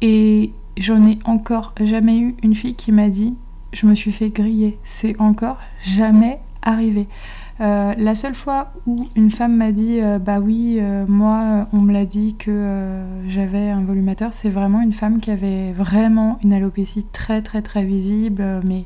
Et 0.00 0.52
j'en 0.78 1.06
ai 1.06 1.18
encore 1.24 1.74
jamais 1.80 2.18
eu 2.18 2.36
une 2.42 2.54
fille 2.54 2.74
qui 2.74 2.92
m'a 2.92 3.08
dit 3.08 3.34
je 3.72 3.86
me 3.86 3.94
suis 3.94 4.12
fait 4.12 4.30
griller. 4.30 4.78
C'est 4.82 5.20
encore 5.20 5.58
jamais 5.82 6.40
arrivé. 6.62 7.06
Euh, 7.60 7.94
la 7.96 8.14
seule 8.14 8.34
fois 8.34 8.72
où 8.86 9.08
une 9.16 9.30
femme 9.30 9.56
m'a 9.56 9.72
dit 9.72 10.00
euh, 10.00 10.18
bah 10.18 10.40
oui, 10.40 10.76
euh, 10.78 11.06
moi 11.08 11.66
on 11.72 11.78
me 11.78 11.92
l'a 11.92 12.04
dit 12.04 12.34
que 12.38 13.02
j'avais 13.28 13.70
un 13.70 13.82
volumateur, 13.82 14.32
c'est 14.34 14.50
vraiment 14.50 14.82
une 14.82 14.92
femme 14.92 15.20
qui 15.20 15.30
avait 15.30 15.72
vraiment 15.72 16.38
une 16.44 16.52
alopécie 16.52 17.04
très 17.04 17.40
très 17.40 17.62
très 17.62 17.84
visible, 17.84 18.60
mais 18.64 18.84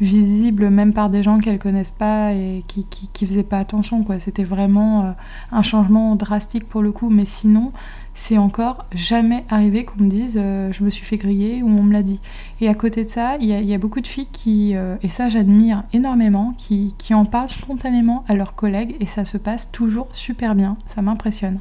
visible 0.00 0.70
même 0.70 0.92
par 0.92 1.10
des 1.10 1.22
gens 1.22 1.38
qu'elle 1.38 1.58
connaissent 1.58 1.90
pas 1.90 2.32
et 2.32 2.64
qui, 2.66 2.84
qui, 2.84 3.08
qui 3.12 3.26
faisaient 3.26 3.42
pas 3.42 3.58
attention 3.58 4.02
quoi. 4.02 4.18
C'était 4.18 4.44
vraiment 4.44 5.14
un 5.52 5.62
changement 5.62 6.16
drastique 6.16 6.68
pour 6.68 6.82
le 6.82 6.92
coup, 6.92 7.10
mais 7.10 7.24
sinon 7.24 7.72
c'est 8.14 8.38
encore 8.38 8.84
jamais 8.94 9.44
arrivé 9.48 9.84
qu'on 9.84 10.04
me 10.04 10.10
dise 10.10 10.38
euh, 10.40 10.70
je 10.72 10.84
me 10.84 10.90
suis 10.90 11.04
fait 11.04 11.16
griller 11.16 11.62
ou 11.62 11.68
on 11.68 11.82
me 11.82 11.92
l'a 11.92 12.02
dit. 12.02 12.20
Et 12.60 12.68
à 12.68 12.74
côté 12.74 13.04
de 13.04 13.08
ça, 13.08 13.36
il 13.40 13.46
y, 13.46 13.74
a 13.74 13.78
beaucoup 13.78 14.00
de 14.00 14.06
filles 14.06 14.28
qui, 14.30 14.76
euh, 14.76 14.96
et 15.02 15.08
ça 15.08 15.28
j'admire 15.28 15.84
énormément, 15.92 16.54
qui, 16.58 16.94
qui 16.98 17.14
en 17.14 17.24
parlent 17.24 17.48
spontanément 17.48 18.24
à 18.28 18.34
leurs 18.34 18.54
collègues 18.54 18.96
et 19.00 19.06
ça 19.06 19.24
se 19.24 19.38
passe 19.38 19.72
toujours 19.72 20.08
super 20.12 20.54
bien. 20.54 20.76
Ça 20.86 21.02
m'impressionne. 21.02 21.60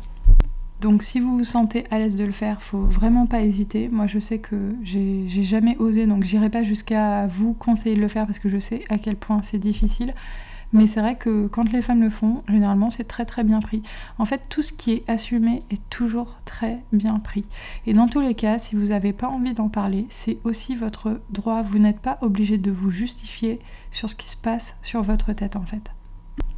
Donc 0.81 1.03
si 1.03 1.19
vous 1.19 1.37
vous 1.37 1.43
sentez 1.43 1.83
à 1.91 1.99
l'aise 1.99 2.15
de 2.15 2.23
le 2.23 2.31
faire, 2.31 2.61
faut 2.61 2.83
vraiment 2.83 3.25
pas 3.25 3.41
hésiter. 3.41 3.89
Moi 3.89 4.07
je 4.07 4.17
sais 4.17 4.39
que 4.39 4.75
j'ai 4.83 5.27
jamais 5.27 5.75
osé, 5.77 6.05
donc 6.07 6.23
j'irai 6.23 6.49
pas 6.49 6.63
jusqu'à 6.63 7.27
vous 7.27 7.53
conseiller 7.53 7.95
de 7.95 8.01
le 8.01 8.07
faire 8.07 8.25
parce 8.25 8.39
que 8.39 8.47
je 8.47 8.59
sais 8.59 8.83
à 8.89 8.97
quel 8.97 9.17
point 9.17 9.41
c'est 9.41 9.57
difficile. 9.57 10.13
Mais 10.71 10.85
c'est 10.85 11.01
vrai 11.01 11.15
que 11.15 11.47
quand 11.47 11.71
les 11.73 11.81
femmes 11.81 12.01
le 12.01 12.09
font, 12.09 12.43
généralement 12.47 12.91
c'est 12.91 13.03
très 13.03 13.25
très 13.25 13.43
bien 13.43 13.59
pris. 13.59 13.81
En 14.19 14.25
fait, 14.25 14.43
tout 14.49 14.61
ce 14.61 14.71
qui 14.71 14.91
est 14.91 15.09
assumé 15.09 15.63
est 15.71 15.81
toujours 15.89 16.37
très 16.45 16.77
bien 16.93 17.19
pris. 17.19 17.43
Et 17.87 17.93
dans 17.93 18.07
tous 18.07 18.21
les 18.21 18.35
cas, 18.35 18.59
si 18.59 18.75
vous 18.75 18.87
n'avez 18.87 19.11
pas 19.11 19.27
envie 19.27 19.53
d'en 19.53 19.67
parler, 19.67 20.05
c'est 20.09 20.37
aussi 20.43 20.75
votre 20.75 21.19
droit. 21.31 21.63
Vous 21.63 21.79
n'êtes 21.79 21.99
pas 21.99 22.19
obligé 22.21 22.57
de 22.57 22.71
vous 22.71 22.91
justifier 22.91 23.59
sur 23.91 24.09
ce 24.09 24.15
qui 24.15 24.29
se 24.29 24.37
passe 24.37 24.77
sur 24.83 25.01
votre 25.01 25.33
tête 25.33 25.55
en 25.55 25.63
fait. 25.63 25.91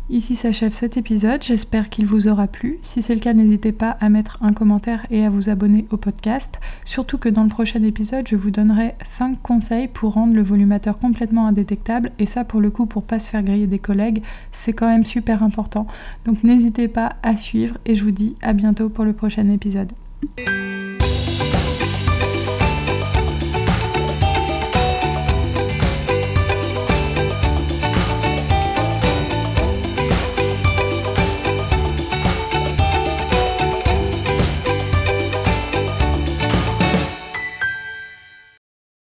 Ici 0.10 0.36
s'achève 0.36 0.74
cet 0.74 0.98
épisode, 0.98 1.42
j'espère 1.42 1.90
qu'il 1.90 2.06
vous 2.06 2.28
aura 2.28 2.48
plu. 2.48 2.80
Si 2.82 3.02
c'est 3.02 3.14
le 3.14 3.22
cas, 3.22 3.34
n'hésitez 3.34 3.72
pas 3.72 3.92
à 4.02 4.10
mettre 4.10 4.38
un 4.42 4.52
commentaire 4.52 5.06
et 5.10 5.24
à 5.24 5.30
vous 5.30 5.50
abonner 5.50 5.86
au 5.90 5.98
podcast. 5.98 6.60
Surtout 6.84 7.18
que 7.18 7.30
dans 7.30 7.44
le 7.44 7.50
prochain 7.50 7.82
épisode, 7.84 8.28
je 8.28 8.36
vous 8.36 8.52
donnerai 8.52 8.96
5 9.04 9.42
conseils 9.42 9.88
pour 9.88 10.14
rendre 10.14 10.34
le 10.34 10.44
volumateur 10.44 11.00
complètement 11.00 11.48
indétectable. 11.48 12.12
Et 12.20 12.26
ça, 12.26 12.44
pour 12.44 12.60
le 12.60 12.72
coup, 12.72 12.88
pour 12.88 13.04
pas 13.04 13.20
se 13.20 13.30
faire 13.30 13.44
griller 13.44 13.68
des 13.68 13.80
collègues, 13.80 14.22
c'est 14.52 14.74
quand 14.74 14.88
même 14.88 15.06
super 15.06 15.44
important. 15.44 15.88
Donc 16.26 16.44
n'hésitez 16.44 16.90
pas 16.90 17.14
à 17.24 17.38
suivre 17.38 17.78
et 17.86 17.96
je 17.96 18.04
vous 18.04 18.12
dis 18.12 18.36
à 18.42 18.52
bientôt 18.52 18.90
pour 18.90 19.06
le 19.06 19.14
prochain 19.14 19.50
épisode. 19.50 19.92